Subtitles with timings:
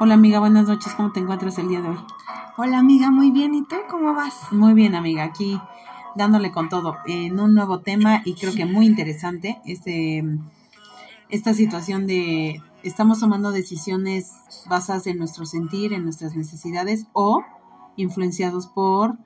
[0.00, 1.98] Hola amiga, buenas noches, ¿cómo te encuentras el día de hoy?
[2.56, 4.32] Hola amiga, muy bien, ¿y tú cómo vas?
[4.52, 5.60] Muy bien amiga, aquí
[6.14, 10.22] dándole con todo en un nuevo tema y creo que muy interesante este
[11.30, 14.34] esta situación de estamos tomando decisiones
[14.68, 17.42] basadas en nuestro sentir, en nuestras necesidades o
[17.96, 19.18] influenciados por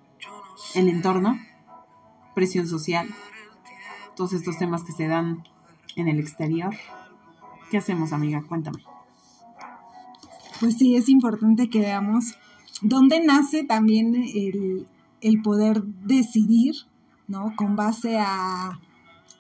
[0.74, 1.38] el entorno,
[2.34, 3.10] presión social,
[4.16, 5.44] todos estos temas que se dan
[5.96, 6.74] en el exterior.
[7.70, 8.42] ¿Qué hacemos, amiga?
[8.48, 8.91] Cuéntame.
[10.62, 12.36] Pues sí, es importante que veamos
[12.82, 14.86] dónde nace también el,
[15.20, 16.76] el poder decidir,
[17.26, 17.54] ¿no?
[17.56, 18.78] Con base a...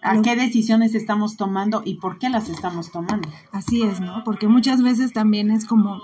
[0.02, 3.28] ¿A qué decisiones estamos tomando y por qué las estamos tomando?
[3.52, 4.24] Así es, ¿no?
[4.24, 6.00] Porque muchas veces también es como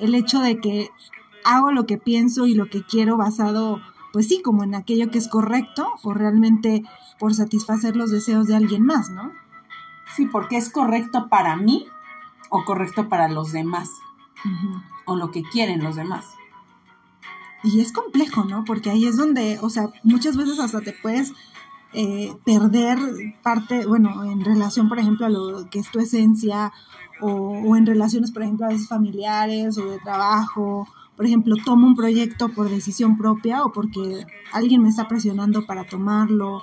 [0.00, 0.90] el hecho de que
[1.44, 3.80] hago lo que pienso y lo que quiero basado,
[4.12, 6.82] pues sí, como en aquello que es correcto o realmente
[7.20, 9.30] por satisfacer los deseos de alguien más, ¿no?
[10.16, 11.86] Sí, porque es correcto para mí
[12.50, 13.88] o correcto para los demás
[15.04, 16.26] o lo que quieren los demás.
[17.62, 18.64] Y es complejo, ¿no?
[18.64, 21.32] Porque ahí es donde, o sea, muchas veces hasta te puedes
[21.92, 22.98] eh, perder
[23.42, 26.72] parte, bueno, en relación, por ejemplo, a lo que es tu esencia
[27.20, 30.86] o, o, en relaciones, por ejemplo, a veces familiares o de trabajo.
[31.16, 35.84] Por ejemplo, tomo un proyecto por decisión propia o porque alguien me está presionando para
[35.84, 36.62] tomarlo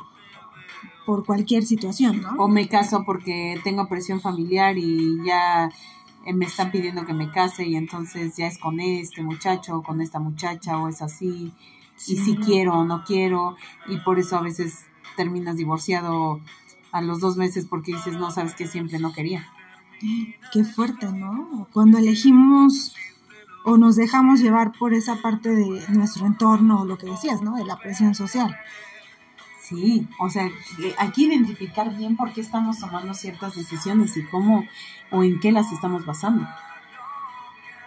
[1.06, 2.32] por cualquier situación, ¿no?
[2.38, 5.70] O me caso porque tengo presión familiar y ya
[6.34, 10.02] me están pidiendo que me case y entonces ya es con este muchacho o con
[10.02, 11.54] esta muchacha o es así
[12.08, 13.56] y si quiero o no quiero
[13.88, 16.42] y por eso a veces terminas divorciado
[16.92, 19.48] a los dos meses porque dices no sabes que siempre no quería.
[20.52, 21.68] Qué fuerte, ¿no?
[21.72, 22.96] Cuando elegimos
[23.64, 27.56] o nos dejamos llevar por esa parte de nuestro entorno, lo que decías, ¿no?
[27.56, 28.56] De la presión social.
[29.68, 30.52] Sí, o sea,
[31.00, 34.68] hay que identificar bien por qué estamos tomando ciertas decisiones y cómo
[35.10, 36.48] o en qué las estamos basando.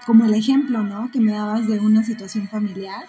[0.05, 1.09] Como el ejemplo, ¿no?
[1.13, 3.07] Que me dabas de una situación familiar.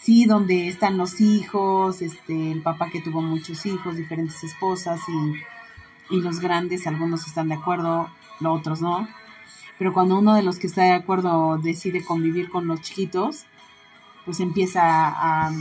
[0.00, 6.16] Sí, donde están los hijos, este, el papá que tuvo muchos hijos, diferentes esposas y,
[6.16, 9.06] y los grandes, algunos están de acuerdo, los otros no.
[9.78, 13.44] Pero cuando uno de los que está de acuerdo decide convivir con los chiquitos,
[14.24, 15.52] pues empieza a a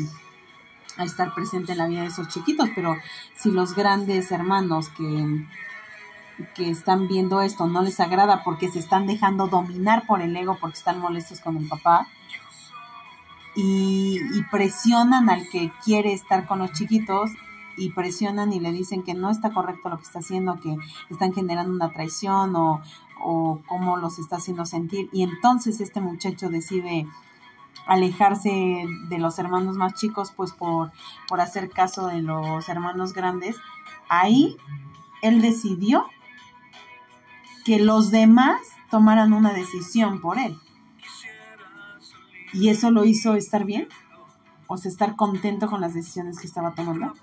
[1.03, 2.95] estar presente en la vida de esos chiquitos, pero
[3.35, 5.45] si los grandes hermanos que,
[6.55, 10.57] que están viendo esto no les agrada porque se están dejando dominar por el ego,
[10.59, 12.07] porque están molestos con el papá,
[13.55, 17.31] y, y presionan al que quiere estar con los chiquitos,
[17.77, 20.75] y presionan y le dicen que no está correcto lo que está haciendo, que
[21.09, 22.81] están generando una traición o,
[23.23, 25.09] o cómo los está haciendo sentir.
[25.11, 27.07] Y entonces este muchacho decide
[27.87, 30.91] alejarse de los hermanos más chicos, pues por,
[31.27, 33.57] por hacer caso de los hermanos grandes,
[34.09, 34.57] ahí
[35.21, 36.05] él decidió
[37.65, 38.59] que los demás
[38.89, 40.57] tomaran una decisión por él.
[42.53, 43.87] ¿Y eso lo hizo estar bien?
[44.67, 47.13] ¿O sea, estar contento con las decisiones que estaba tomando?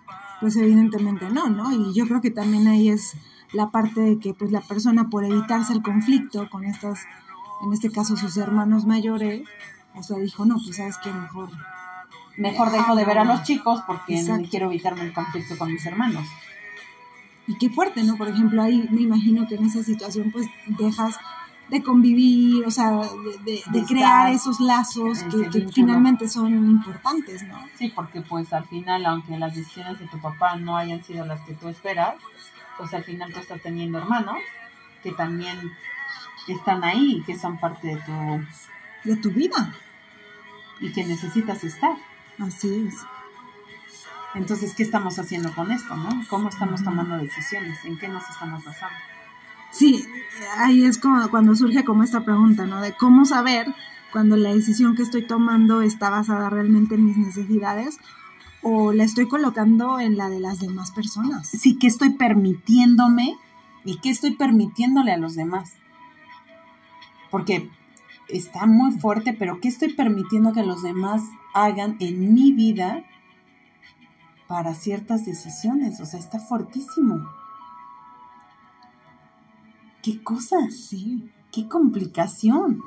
[0.41, 1.73] Pues evidentemente no, ¿no?
[1.73, 3.17] Y yo creo que también ahí es
[3.53, 7.01] la parte de que pues la persona por evitarse el conflicto con estas,
[7.65, 9.43] en este caso sus hermanos mayores,
[10.03, 11.51] sea, dijo, no, pues sabes que mejor...
[12.37, 16.25] Mejor dejo de ver a los chicos porque quiero evitarme el conflicto con mis hermanos.
[17.49, 18.17] Y qué fuerte, ¿no?
[18.17, 21.17] Por ejemplo, ahí me imagino que en esa situación pues dejas
[21.69, 22.93] de convivir, o sea,
[23.45, 27.59] de, de, crear esos lazos que, que finalmente son importantes, ¿no?
[27.77, 31.41] Sí, porque pues al final, aunque las decisiones de tu papá no hayan sido las
[31.43, 32.15] que tú esperas,
[32.79, 34.37] pues al final tú estás teniendo hermanos
[35.03, 35.73] que también
[36.47, 38.45] están ahí, que son parte de tu
[39.05, 39.75] de tu vida.
[40.81, 41.97] Y que necesitas estar.
[42.39, 42.95] Así es.
[44.35, 46.09] Entonces, ¿qué estamos haciendo con esto, no?
[46.29, 47.85] ¿Cómo estamos tomando decisiones?
[47.85, 48.97] ¿En qué nos estamos basando?
[49.71, 50.05] Sí,
[50.59, 52.81] ahí es como cuando surge como esta pregunta, ¿no?
[52.81, 53.75] De cómo saber
[54.13, 57.99] cuando la decisión que estoy tomando está basada realmente en mis necesidades
[58.63, 61.49] o la estoy colocando en la de las demás personas.
[61.49, 63.37] Sí, ¿qué estoy permitiéndome
[63.85, 65.75] y qué estoy permitiéndole a los demás?
[67.31, 67.71] Porque
[68.29, 71.23] está muy fuerte, pero ¿qué estoy permitiendo que los demás
[71.55, 73.05] hagan en mi vida
[74.47, 76.01] para ciertas decisiones?
[76.01, 77.27] O sea, está fuertísimo.
[80.03, 80.57] ¿Qué cosa?
[80.71, 82.81] Sí, qué complicación.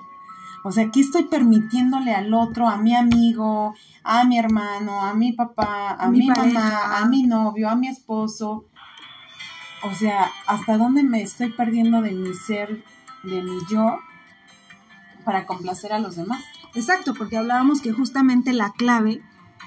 [0.64, 3.74] O sea, ¿qué estoy permitiéndole al otro, a mi amigo,
[4.04, 8.66] a mi hermano, a mi papá, a, mi, mamá, a mi novio, a mi esposo?
[9.84, 12.84] O sea, ¿hasta dónde me estoy perdiendo de mi ser,
[13.24, 13.98] de mi yo,
[15.23, 16.44] para complacer a los demás.
[16.75, 19.21] Exacto, porque hablábamos que justamente la clave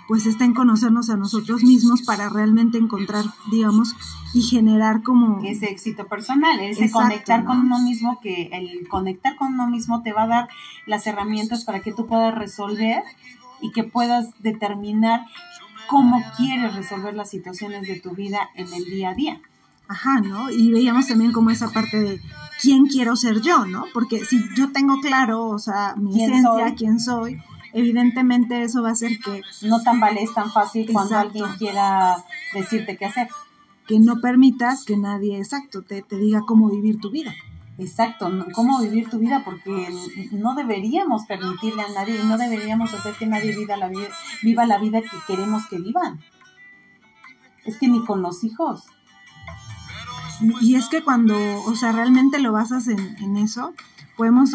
[0.06, 3.94] pues está en conocernos a nosotros mismos para realmente encontrar, digamos,
[4.34, 5.42] y generar como...
[5.42, 10.12] Ese éxito personal, ese conectar con uno mismo, que el conectar con uno mismo te
[10.12, 10.48] va a dar
[10.86, 13.02] las herramientas para que tú puedas resolver
[13.60, 15.24] y que puedas determinar
[15.88, 19.40] cómo quieres resolver las situaciones de tu vida en el día a día.
[19.86, 20.50] Ajá, ¿no?
[20.50, 22.20] Y veíamos también como esa parte de
[22.60, 23.84] quién quiero ser yo, ¿no?
[23.92, 27.38] Porque si yo tengo claro, o sea, mi esencia, quién soy,
[27.72, 29.42] evidentemente eso va a hacer que...
[29.62, 32.16] No tan vale tan fácil cuando alguien quiera
[32.54, 33.28] decirte qué hacer.
[33.86, 37.34] Que no permitas que nadie, exacto, te, te diga cómo vivir tu vida.
[37.76, 39.88] Exacto, cómo vivir tu vida, porque
[40.30, 44.08] no deberíamos permitirle a nadie y no deberíamos hacer que nadie viva la vida,
[44.42, 46.20] viva la vida que queremos que vivan.
[47.64, 48.84] Es que ni con los hijos.
[50.60, 53.74] Y, es que cuando, o sea, realmente lo basas en, en eso,
[54.16, 54.50] podemos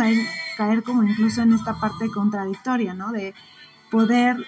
[0.57, 3.11] caer como incluso en esta parte contradictoria, ¿no?
[3.11, 3.33] De
[3.89, 4.45] poder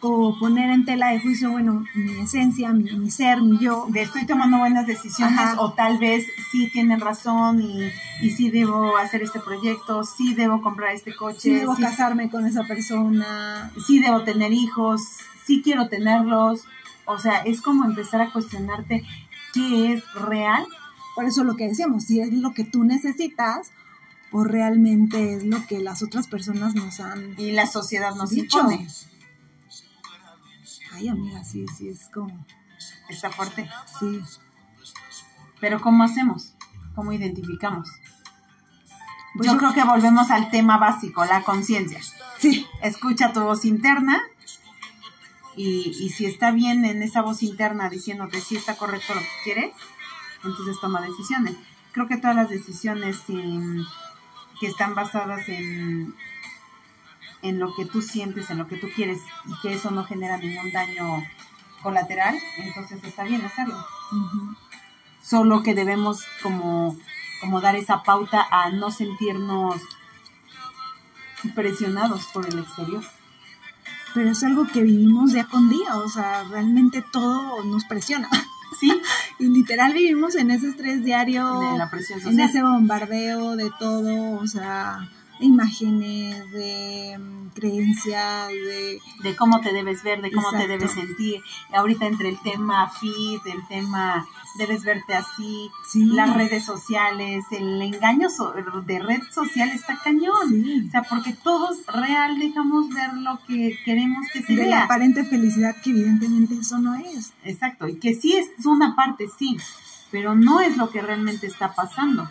[0.00, 3.86] o poner en tela de juicio, bueno, mi esencia, mi, ser, mi yo.
[3.88, 7.90] De estoy tomando buenas decisiones o tal vez sí tienen razón y,
[8.22, 11.40] y sí debo hacer este proyecto, sí debo comprar este coche.
[11.40, 13.72] Sí debo casarme con esa persona.
[13.86, 15.02] Sí debo tener hijos,
[15.44, 16.64] sí quiero tenerlos.
[17.04, 19.04] O sea, es como empezar a cuestionarte
[19.52, 20.66] qué es real.
[21.14, 23.72] Por eso lo que decíamos, si es lo que tú necesitas
[24.30, 27.34] o realmente es lo que las otras personas nos han...
[27.38, 28.58] Y la sociedad nos dicho.
[28.58, 28.86] impone.
[30.92, 32.46] Ay, amiga, sí, sí, es como...
[33.08, 33.68] Está fuerte.
[33.98, 34.20] Sí.
[35.60, 36.54] Pero ¿cómo hacemos?
[36.94, 37.88] ¿Cómo identificamos?
[39.34, 42.00] Pues yo, creo que volvemos al tema básico, la conciencia.
[42.38, 42.66] Sí.
[42.82, 44.20] Escucha tu voz interna
[45.58, 49.26] y, y, si está bien en esa voz interna diciéndote si está correcto lo que
[49.42, 49.74] quieres,
[50.44, 51.56] entonces toma decisiones.
[51.90, 53.18] Creo que todas las decisiones
[54.60, 56.14] que están basadas en,
[57.42, 60.38] en lo que tú sientes, en lo que tú quieres y que eso no genera
[60.38, 61.26] ningún daño
[61.82, 63.84] colateral, entonces está bien hacerlo.
[65.20, 66.96] Solo que debemos como,
[67.40, 69.82] como dar esa pauta a no sentirnos
[71.54, 73.02] presionados por el exterior.
[74.14, 78.28] Pero es algo que vivimos día con día, o sea, realmente todo nos presiona.
[78.78, 78.92] Sí.
[79.40, 82.38] y literal vivimos en ese estrés diario, de la presión social.
[82.38, 85.08] en ese bombardeo de todo, o sea,
[85.38, 89.00] de imágenes, de mm, creencias, de...
[89.22, 91.42] De cómo te debes ver, de cómo te debes sentir.
[91.72, 94.26] Ahorita entre el tema fit, el tema
[94.58, 98.28] debes verte así, las redes sociales, el engaño
[98.86, 100.86] de red social está cañón.
[100.86, 104.70] O sea, porque todos real dejamos ver lo que queremos que se de vea.
[104.70, 107.32] la aparente felicidad que evidentemente eso no es.
[107.44, 109.56] Exacto, y que sí es una parte, sí,
[110.10, 112.28] pero no es lo que realmente está pasando.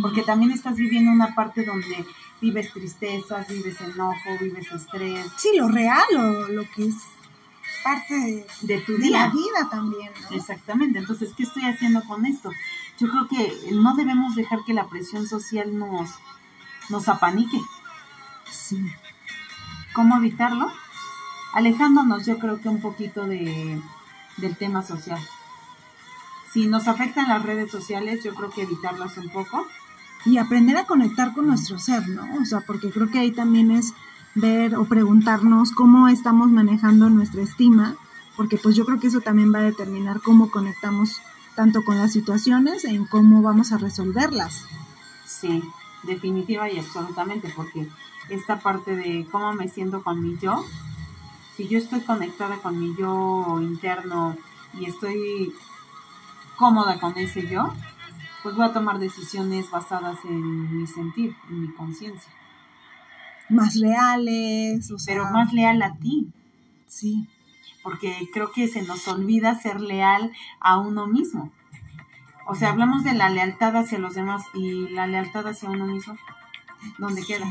[0.00, 2.06] Porque también estás viviendo una parte donde
[2.40, 5.26] vives tristezas, vives enojo, vives estrés.
[5.36, 6.94] Sí, lo real o lo que es
[7.82, 10.10] parte de, tu de la vida también.
[10.30, 12.50] Exactamente, entonces, ¿qué estoy haciendo con esto?
[12.98, 16.10] Yo creo que no debemos dejar que la presión social nos,
[16.88, 17.60] nos apanique.
[18.50, 18.80] Sí.
[19.92, 20.70] ¿Cómo evitarlo?
[21.54, 23.80] Alejándonos, yo creo que un poquito de,
[24.36, 25.20] del tema social.
[26.52, 29.66] Si nos afectan las redes sociales, yo creo que evitarlas un poco
[30.28, 32.22] y aprender a conectar con nuestro ser, ¿no?
[32.40, 33.94] O sea, porque creo que ahí también es
[34.34, 37.96] ver o preguntarnos cómo estamos manejando nuestra estima,
[38.36, 41.20] porque pues yo creo que eso también va a determinar cómo conectamos
[41.56, 44.64] tanto con las situaciones en cómo vamos a resolverlas.
[45.24, 45.62] Sí,
[46.02, 47.88] definitiva y absolutamente, porque
[48.28, 50.62] esta parte de cómo me siento con mi yo,
[51.56, 54.36] si yo estoy conectada con mi yo interno
[54.78, 55.54] y estoy
[56.56, 57.72] cómoda con ese yo,
[58.42, 62.32] pues voy a tomar decisiones basadas en mi sentir, en mi conciencia.
[63.48, 66.30] Más leales, o sea, Pero más leal a ti.
[66.86, 67.28] Sí.
[67.82, 71.52] Porque creo que se nos olvida ser leal a uno mismo.
[72.46, 76.16] O sea, hablamos de la lealtad hacia los demás y la lealtad hacia uno mismo.
[76.98, 77.46] ¿Dónde queda?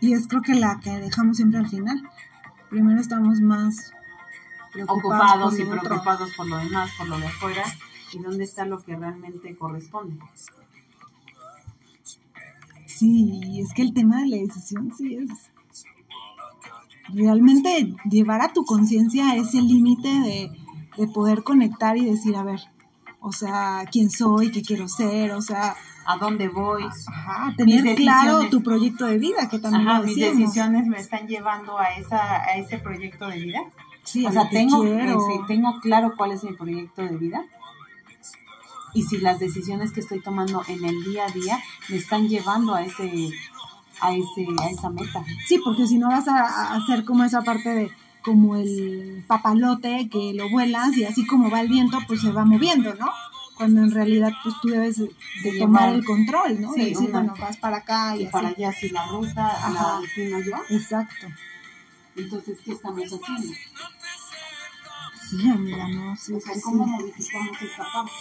[0.00, 2.10] Y es creo que la que dejamos siempre al final.
[2.68, 3.92] Primero estamos más
[4.88, 7.64] ocupados y preocupados por lo demás, por lo de afuera,
[8.16, 10.18] y dónde está lo que realmente corresponde.
[12.86, 15.50] Sí, es que el tema de la decisión sí es
[17.12, 20.50] realmente llevar a tu conciencia a ese límite de,
[20.96, 22.60] de poder conectar y decir, a ver,
[23.20, 26.84] o sea, quién soy, qué quiero ser, o sea, a dónde voy.
[26.84, 31.78] Ajá, tener claro tu proyecto de vida, que también Ajá, mis decisiones me están llevando
[31.78, 33.60] a esa a ese proyecto de vida.
[34.04, 34.84] Sí, o sea, tengo,
[35.48, 37.44] tengo claro cuál es mi proyecto de vida
[38.96, 42.74] y si las decisiones que estoy tomando en el día a día me están llevando
[42.74, 43.30] a ese
[44.00, 45.22] a ese a esa meta.
[45.46, 47.90] Sí, porque si no vas a, hacer como esa parte de
[48.22, 52.46] como el papalote que lo vuelas y así como va el viento, pues se va
[52.46, 53.10] moviendo, ¿no?
[53.56, 56.72] Cuando en realidad pues tú debes de, tomar el control, ¿no?
[56.72, 58.32] Sí, de decir, una- bueno, vas para acá y, Y así.
[58.32, 59.70] para allá si la ruta Ajá.
[59.72, 60.56] la defino yo.
[60.70, 61.26] Exacto.
[62.16, 63.54] Entonces, ¿qué estamos haciendo?
[65.28, 66.90] Sí, amiga, no, sí, O sea, sí, ¿cómo sí.
[66.90, 68.12] modificamos esta parte?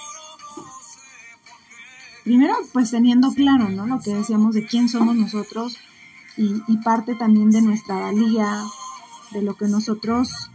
[2.25, 3.85] Primero, pues teniendo claro, ¿no?
[3.85, 5.77] Lo que decíamos de quién somos nosotros
[6.35, 8.63] y, y parte también de nuestra valía,
[9.31, 10.49] de lo que nosotros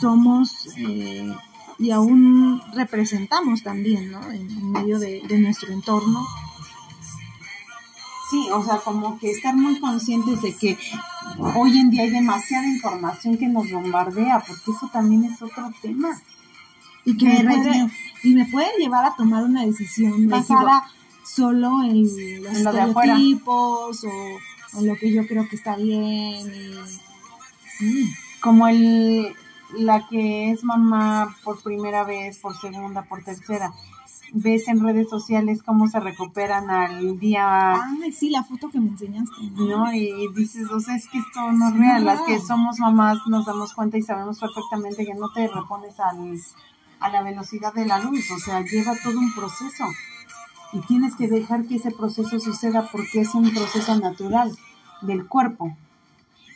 [0.00, 1.34] somos eh,
[1.78, 4.20] y aún representamos también, ¿no?
[4.30, 6.26] En, en medio de, de nuestro entorno.
[8.30, 10.78] Sí, o sea, como que estar muy conscientes de que
[11.56, 16.20] hoy en día hay demasiada información que nos bombardea, porque eso también es otro tema.
[17.06, 17.90] Y que Me puede,
[18.24, 20.84] y me puede llevar a tomar una decisión basada
[21.34, 22.02] solo en
[22.42, 23.12] los En lo de afuera.
[23.14, 26.46] estereotipos o en lo que yo creo que está bien.
[26.46, 26.98] y-
[27.78, 28.14] sí.
[28.40, 29.34] Como el
[29.78, 33.72] la que es mamá por primera vez, por segunda, por tercera.
[34.32, 38.88] Ves en redes sociales cómo se recuperan al día Ay, sí, la foto que me
[38.88, 39.34] enseñaste.
[39.56, 39.92] ¿no?
[39.94, 42.04] Y dices, o sea, es que esto no es real.
[42.04, 46.38] Las que somos mamás nos damos cuenta y sabemos perfectamente que no te repones al,
[47.00, 48.30] a la velocidad de la luz.
[48.30, 49.84] O sea, lleva todo un proceso.
[50.72, 54.56] Y tienes que dejar que ese proceso suceda porque es un proceso natural
[55.02, 55.76] del cuerpo.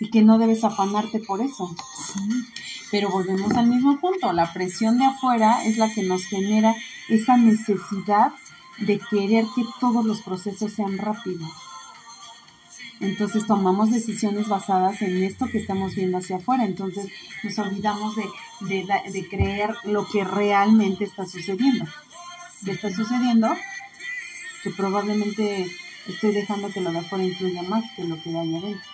[0.00, 1.74] Y que no debes afanarte por eso.
[2.90, 4.32] Pero volvemos al mismo punto.
[4.32, 6.74] La presión de afuera es la que nos genera
[7.08, 8.32] esa necesidad
[8.78, 11.48] de querer que todos los procesos sean rápidos.
[13.00, 16.64] Entonces tomamos decisiones basadas en esto que estamos viendo hacia afuera.
[16.64, 17.08] Entonces
[17.42, 18.24] nos olvidamos de,
[18.60, 21.84] de, de creer lo que realmente está sucediendo.
[22.64, 23.48] ¿Qué está sucediendo?
[24.62, 25.66] Que probablemente
[26.06, 28.90] estoy dejando que lo de afuera influya más que lo que hay adentro.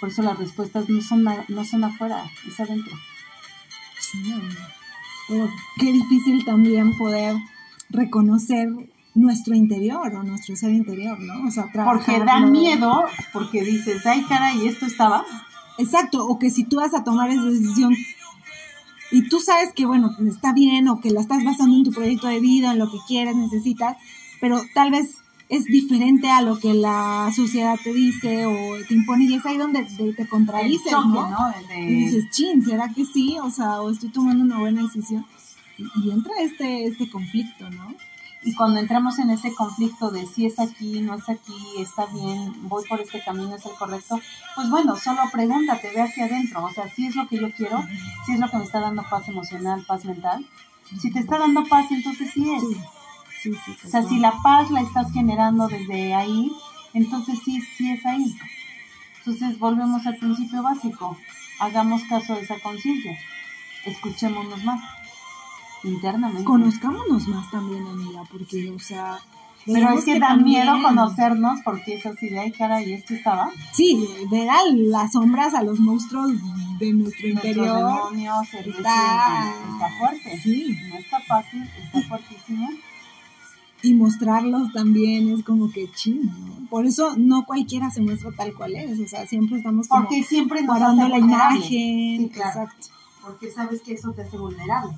[0.00, 2.96] Por eso las respuestas no son, a- no son afuera, es adentro.
[4.00, 4.34] Sí.
[5.28, 7.36] Pero qué difícil también poder
[7.90, 8.68] reconocer
[9.14, 11.48] nuestro interior o nuestro ser interior, ¿no?
[11.48, 15.24] O sea, Porque da miedo, porque dices, ay caray, esto estaba.
[15.78, 17.94] Exacto, o que si tú vas a tomar esa decisión
[19.10, 22.28] y tú sabes que, bueno, está bien o que la estás basando en tu proyecto
[22.28, 23.96] de vida, en lo que quieres, necesitas,
[24.40, 25.16] pero tal vez
[25.48, 29.56] es diferente a lo que la sociedad te dice o te impone y es ahí
[29.56, 31.30] donde te, te contradices, choque, ¿no?
[31.30, 31.54] ¿no?
[31.76, 33.38] Y dices, chin, ¿será que sí?
[33.42, 35.24] O sea, o estoy tomando una buena decisión.
[35.78, 37.94] Y, y entra este, este conflicto, ¿no?
[38.42, 42.68] Y cuando entramos en ese conflicto de si es aquí, no es aquí, está bien,
[42.68, 44.20] voy por este camino, es el correcto,
[44.54, 47.82] pues bueno, solo pregúntate, ve hacia adentro, o sea, si es lo que yo quiero,
[48.24, 50.46] si es lo que me está dando paz emocional, paz mental,
[51.00, 52.62] si te está dando paz, entonces sí es.
[52.62, 52.76] Sí,
[53.42, 53.76] sí, sí.
[53.84, 56.50] O sea, si la paz la estás generando desde ahí,
[56.94, 58.34] entonces sí, sí es ahí.
[59.18, 61.16] Entonces volvemos al principio básico,
[61.60, 63.16] hagamos caso de esa conciencia,
[63.84, 64.80] escuchémonos más
[65.84, 66.44] internamente.
[66.44, 69.18] Conozcámonos más también, amiga, porque, o sea...
[69.66, 73.12] Pero es que, da miedo también- conocernos porque es así de, ay, cara, y esto
[73.12, 73.50] estaba.
[73.72, 76.30] Sí, ver a las sombras, a los monstruos
[76.78, 77.76] de nuestro Nuestros interior.
[77.76, 80.40] demonios, Está- está fuerte.
[80.42, 82.70] Sí, No está fácil, está fuertísimo.
[83.82, 86.68] Y mostrarlos también es como que ching, ¿no?
[86.68, 90.22] Por eso no cualquiera se muestra tal cual es, o sea, siempre estamos como Porque
[90.24, 91.62] siempre nos guardando la imagen.
[91.62, 92.48] Sí, claro.
[92.62, 92.86] Exacto.
[93.22, 94.92] Porque sabes que eso te hace vulnerable.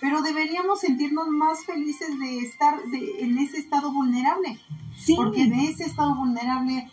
[0.00, 4.58] Pero deberíamos sentirnos más felices de estar de- en ese estado vulnerable.
[4.96, 6.88] Sí, Porque de ese estado vulnerable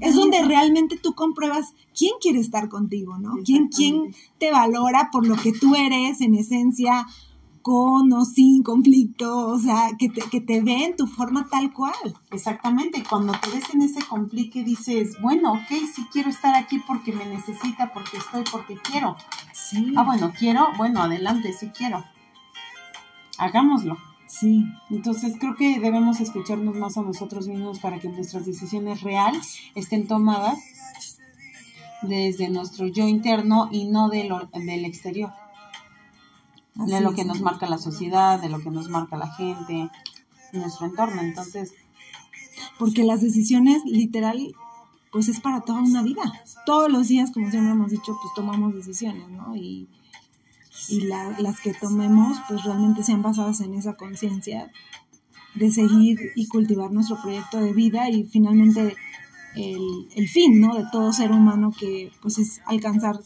[0.00, 3.34] es donde realmente tú compruebas quién quiere estar contigo, ¿no?
[3.44, 7.06] ¿Quién, quién te valora por lo que tú eres en esencia,
[7.62, 11.72] con o sin conflicto, o sea, que te, que te ve en tu forma tal
[11.72, 11.94] cual.
[12.30, 17.12] Exactamente, cuando te ves en ese complique dices, bueno, ok, sí quiero estar aquí porque
[17.12, 19.16] me necesita, porque estoy, porque quiero.
[19.52, 19.92] Sí.
[19.96, 22.04] Ah, bueno, quiero, bueno, adelante, sí quiero.
[23.38, 23.96] Hagámoslo.
[24.26, 24.64] Sí.
[24.90, 29.34] Entonces creo que debemos escucharnos más a nosotros mismos para que nuestras decisiones real
[29.74, 30.58] estén tomadas
[32.02, 35.32] desde nuestro yo interno y no del exterior,
[36.86, 39.90] de lo que nos marca la sociedad, de lo que nos marca la gente,
[40.52, 41.20] nuestro entorno.
[41.22, 41.72] Entonces,
[42.78, 44.54] Porque las decisiones, literal,
[45.12, 46.22] pues es para toda una vida.
[46.66, 49.56] Todos los días, como siempre hemos dicho, pues tomamos decisiones, ¿no?
[49.56, 49.88] Y,
[50.88, 54.70] y la- las que tomemos, pues realmente sean basadas en esa conciencia
[55.54, 58.94] de seguir y cultivar nuestro proyecto de vida y finalmente
[59.56, 60.74] el, el fin, ¿no?
[60.76, 63.18] De todo ser humano que, pues, es alcanzar,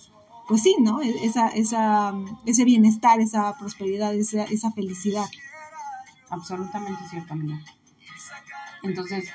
[0.49, 1.01] pues sí, ¿no?
[1.03, 2.13] E- Esa, esa,
[2.47, 5.27] ese bienestar, esa prosperidad, esa, esa felicidad.
[6.31, 7.59] absolutamente cierto, amiga.
[8.83, 9.29] Entonces,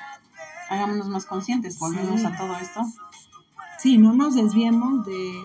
[0.68, 2.26] hagámonos más conscientes, volvemos Sí.
[2.26, 2.82] a todo esto.
[3.78, 5.44] Sí, no nos desviemos de,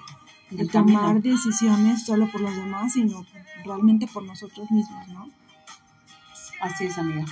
[0.52, 1.22] de tomar camino.
[1.22, 3.26] decisiones solo por los demás, sino
[3.64, 5.30] realmente por nosotros mismos, ¿no?
[6.62, 7.24] Así es, amiga.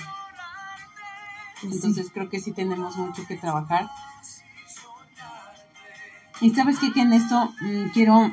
[1.60, 1.76] Pues sí.
[1.76, 3.88] Entonces creo que sí tenemos mucho que trabajar.
[6.40, 6.92] Y sabes qué?
[6.92, 8.30] que en esto mm, quiero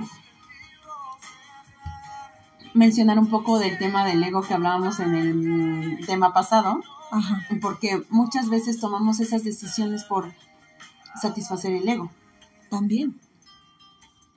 [2.73, 6.81] mencionar un poco del tema del ego que hablábamos en el tema pasado,
[7.11, 10.33] Ajá, porque muchas veces tomamos esas decisiones por
[11.21, 12.09] satisfacer el ego.
[12.69, 13.19] también.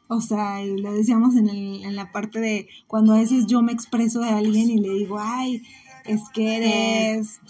[0.08, 3.62] O sea, y lo decíamos en, el, en la parte de cuando a veces yo
[3.62, 5.62] me expreso de alguien y le digo, ay,
[6.04, 7.40] es que eres,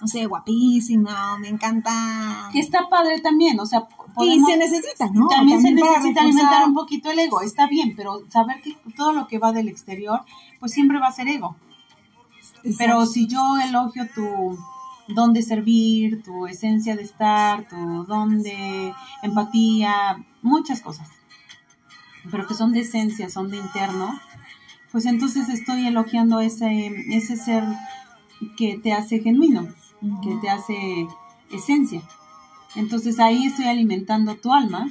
[0.00, 2.48] no sé, guapísima, me encanta.
[2.52, 5.28] Que está padre también, o sea, Y podemos- se necesita, ¿no?
[5.28, 9.26] también, se necesita alimentar un poquito el ego, está bien, pero saber que todo lo
[9.26, 10.22] que va del exterior,
[10.58, 11.56] pues siempre va a ser ego.
[12.78, 14.58] Pero si yo elogio tu
[15.08, 18.92] don de servir, tu esencia de estar, tu don de
[19.22, 21.08] empatía, muchas cosas,
[22.30, 24.18] pero que son de esencia, son de interno,
[24.92, 27.64] pues entonces estoy elogiando ese, ese ser
[28.56, 29.68] que te hace genuino,
[30.22, 31.06] que te hace
[31.50, 32.02] esencia.
[32.74, 34.88] Entonces ahí estoy alimentando tu alma.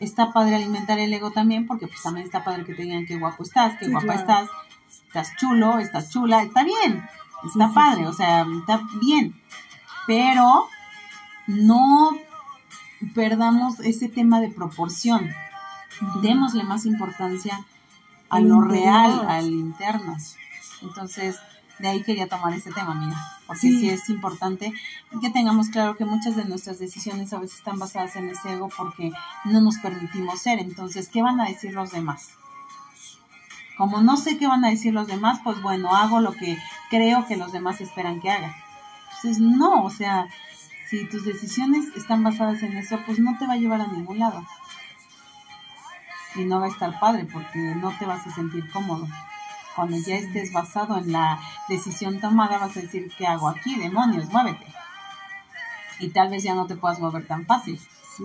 [0.00, 3.18] Está padre alimentar el ego también, porque pues también está padre que te digan qué
[3.18, 4.20] guapo estás, qué Sí, guapa claro.
[4.20, 4.50] estás,
[5.06, 7.04] estás chulo, estás chula, está bien,
[7.44, 8.06] está sí, padre, sí.
[8.06, 9.40] o sea, está bien.
[10.06, 10.66] Pero
[11.46, 12.10] no
[13.14, 15.30] perdamos ese tema de proporción.
[16.20, 17.64] Démosle más importancia
[18.28, 18.70] a lo interior.
[18.70, 20.16] real, al interno.
[20.82, 21.38] Entonces,
[21.82, 23.80] de ahí quería tomar este tema, amiga, porque Sí.
[23.80, 23.90] sí.
[23.90, 24.72] es importante
[25.20, 28.70] que tengamos claro que muchas de nuestras decisiones a veces están basadas en ese ego
[28.76, 29.10] porque
[29.44, 30.60] no nos permitimos ser.
[30.60, 32.30] Entonces, ¿qué van a decir los demás?
[33.76, 36.56] Como no sé qué van a decir los demás, pues bueno, hago lo que
[36.88, 38.54] creo que los demás esperan que haga.
[39.16, 40.26] Entonces, no, o sea,
[40.88, 44.20] si tus decisiones están basadas en eso, pues no te va a llevar a ningún
[44.20, 44.46] lado.
[46.36, 49.08] Y no va a estar padre porque no te vas a sentir cómodo.
[49.74, 53.76] Cuando ya estés basado en la decisión tomada, vas a decir, ¿qué hago aquí?
[53.76, 54.66] Demonios, muévete.
[56.00, 57.78] Y tal vez ya no te puedas mover tan fácil.
[58.16, 58.24] Sí.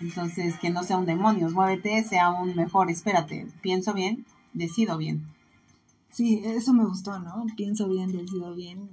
[0.00, 5.26] Entonces, que no sea un demonios, muévete, sea un mejor, espérate, pienso bien, decido bien.
[6.10, 7.46] Sí, eso me gustó, ¿no?
[7.56, 8.88] Pienso bien, decido bien,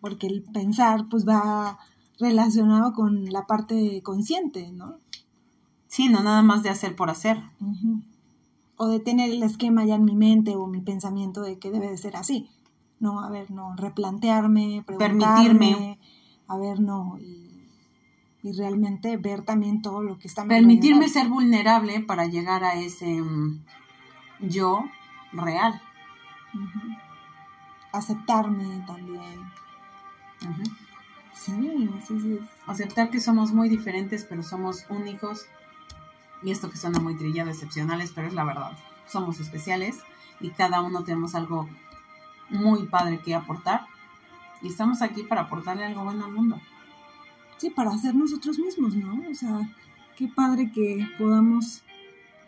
[0.00, 1.78] porque el pensar pues va
[2.18, 4.96] relacionado con la parte consciente, ¿no?
[5.88, 7.42] Sí, no nada más de hacer por hacer.
[7.60, 8.02] Ujú.
[8.82, 11.90] O de tener el esquema ya en mi mente o mi pensamiento de que debe
[11.90, 12.48] de ser así.
[12.98, 15.98] No, a ver, no, replantearme, preguntarme, Permitirme.
[16.48, 17.68] a ver, no, y,
[18.42, 23.20] y realmente ver también todo lo que está Permitirme ser vulnerable para llegar a ese
[23.20, 23.64] mm,
[24.40, 24.80] yo
[25.32, 25.80] real.
[27.92, 29.40] Aceptarme también.
[31.34, 32.38] Sí, sí, sí.
[32.66, 35.46] Aceptar que somos muy diferentes, pero somos únicos.
[36.42, 38.72] Y esto que suena muy trillado, excepcionales, pero es la verdad.
[39.06, 39.98] Somos especiales
[40.40, 41.68] y cada uno tenemos algo
[42.48, 43.86] muy padre que aportar.
[44.62, 46.60] Y estamos aquí para aportarle algo bueno al mundo.
[47.56, 49.22] Sí, para ser nosotros mismos, ¿no?
[49.30, 49.68] O sea,
[50.16, 51.82] qué padre que podamos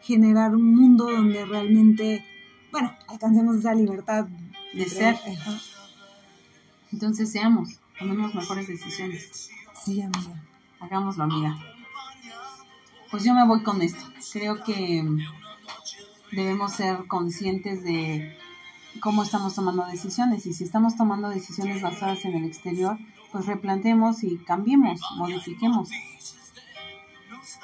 [0.00, 2.24] generar un mundo donde realmente,
[2.70, 4.26] bueno, alcancemos esa libertad
[4.74, 5.14] De ser.
[5.14, 5.58] Ajá.
[6.92, 9.50] Entonces seamos, tomemos mejores decisiones.
[9.84, 10.42] Sí, amiga.
[10.80, 11.56] Hagámoslo, amiga.
[13.12, 14.02] Pues yo me voy con esto.
[14.32, 15.04] Creo que
[16.30, 18.38] debemos ser conscientes de
[19.00, 20.46] cómo estamos tomando decisiones.
[20.46, 22.98] Y si estamos tomando decisiones basadas en el exterior,
[23.30, 25.90] pues replantemos y cambiemos, modifiquemos.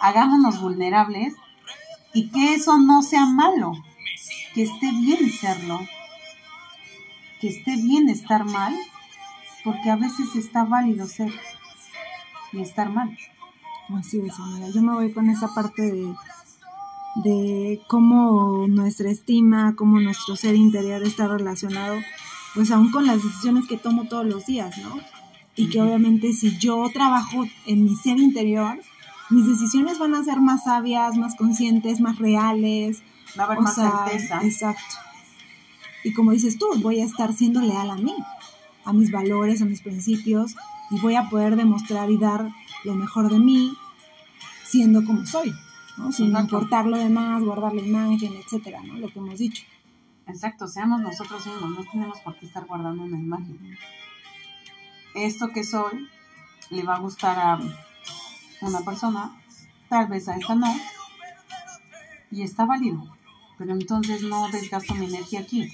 [0.01, 1.35] Hagámonos vulnerables
[2.13, 3.73] y que eso no sea malo.
[4.53, 5.81] Que esté bien serlo.
[7.41, 8.77] Que esté bien estar mal,
[9.65, 11.33] porque a veces está válido ser
[12.53, 13.17] y estar mal.
[13.97, 14.69] Así es, amiga.
[14.69, 16.15] Yo me voy con esa parte de,
[17.25, 21.97] de cómo nuestra estima, cómo nuestro ser interior está relacionado,
[22.55, 25.01] pues aún con las decisiones que tomo todos los días, ¿no?
[25.57, 28.79] Y que obviamente si yo trabajo en mi ser interior,
[29.31, 33.03] mis decisiones van a ser más sabias, más conscientes, más reales.
[33.39, 34.41] Va a haber o más sea, certeza.
[34.43, 34.95] Exacto.
[36.05, 38.15] Y como dices tú, voy a estar siendo leal a mí,
[38.85, 40.55] a mis valores, a mis principios,
[40.91, 42.51] y voy a poder demostrar y dar
[42.85, 43.77] lo mejor de mí
[44.65, 45.55] siendo como soy,
[45.97, 46.13] ¿no?
[46.13, 46.57] Sin Exacto.
[46.57, 48.95] importar lo demás, guardar la imagen, etcétera, ¿no?
[48.95, 49.65] Lo que hemos dicho.
[50.27, 53.59] Exacto, seamos nosotros mismos, no tenemos por qué estar guardando una imagen.
[55.15, 56.09] Esto que soy
[56.71, 57.59] le va a gustar a
[58.61, 59.41] una persona,
[59.89, 60.75] tal vez a esta no,
[62.31, 63.17] y está válido.
[63.57, 65.69] Pero entonces no desgasto mi energía aquí.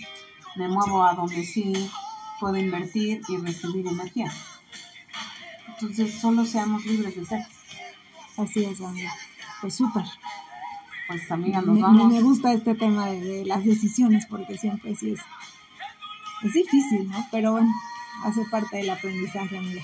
[0.57, 1.91] Me muevo a donde sí
[2.41, 4.33] puedo invertir y recibir energía.
[5.91, 7.47] Entonces solo seamos libres de ser.
[8.37, 9.13] Así es, amiga.
[9.61, 10.05] Pues súper.
[11.09, 12.13] pues amiga, nos me, vamos.
[12.13, 15.21] me gusta este tema de, de las decisiones porque siempre sí es,
[16.43, 17.27] es difícil, ¿no?
[17.31, 17.73] Pero bueno,
[18.25, 19.83] hace parte del aprendizaje, amiga.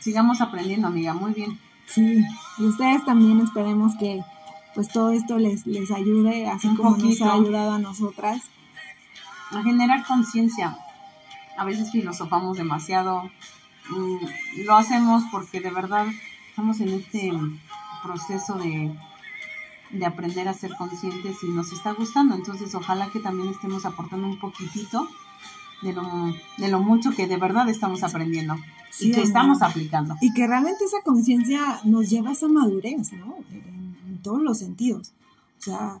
[0.00, 1.58] Sigamos aprendiendo, amiga, muy bien.
[1.86, 2.22] Sí,
[2.58, 4.22] y ustedes también esperemos que
[4.74, 7.24] pues todo esto les, les ayude, así Un como nos poquito.
[7.24, 8.42] ha ayudado a nosotras.
[9.50, 10.76] A generar conciencia.
[11.56, 13.30] A veces filosofamos demasiado.
[13.90, 16.06] Mm, Lo hacemos porque de verdad
[16.50, 17.32] estamos en este
[18.02, 18.94] proceso de,
[19.90, 22.34] de aprender a ser conscientes y nos está gustando.
[22.34, 25.08] Entonces, ojalá que también estemos aportando un poquitito
[25.82, 26.02] de lo,
[26.58, 28.56] de lo mucho que de verdad estamos aprendiendo
[28.90, 30.16] Sí, y que estamos aplicando.
[30.20, 33.36] Y que realmente esa conciencia nos lleva a esa madurez, ¿no?
[33.52, 35.12] En, en todos los sentidos.
[35.58, 36.00] O sea,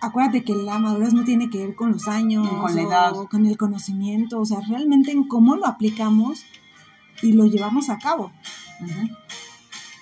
[0.00, 3.12] acuérdate que la madurez no tiene que ver con los años con la o edad.
[3.30, 6.44] con el conocimiento, o sea, realmente en cómo lo aplicamos
[7.22, 8.32] y lo llevamos a cabo.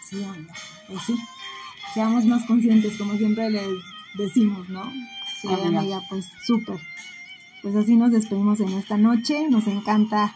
[0.04, 0.54] Sí, amiga,
[0.88, 1.16] pues sí.
[1.94, 3.68] Seamos más conscientes, como siempre les
[4.16, 4.82] decimos, ¿no?
[5.40, 6.80] Sí, amiga, pues súper.
[7.62, 9.48] Pues así nos despedimos en esta noche.
[9.50, 10.34] Nos encanta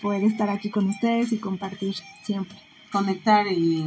[0.00, 2.58] poder estar aquí con ustedes y compartir siempre.
[2.92, 3.84] Conectar y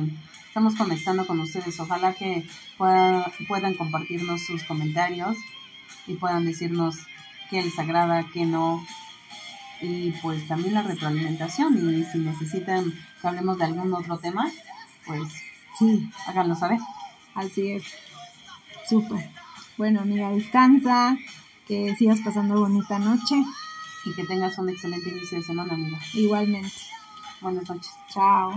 [0.47, 1.79] estamos conectando con ustedes.
[1.79, 2.45] Ojalá que
[2.77, 5.37] pueda- puedan compartirnos sus comentarios
[6.07, 6.97] y puedan decirnos
[7.49, 8.85] qué les agrada, qué no.
[9.81, 11.77] Y pues también la retroalimentación.
[11.77, 12.91] Y si necesitan
[13.21, 14.49] que hablemos de algún otro tema,
[15.05, 15.21] pues
[15.77, 16.79] Sí, háganlo saber.
[17.35, 17.83] así es.
[18.89, 19.29] Súper.
[19.77, 21.17] Bueno, amiga, descansa.
[21.67, 23.35] Que sigas pasando bonita noche.
[24.05, 25.99] Y que tengas un excelente inicio de semana, amiga.
[26.13, 26.71] Igualmente.
[27.41, 27.91] Buenas noches.
[28.13, 28.53] Chao.